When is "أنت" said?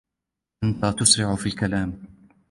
0.63-0.85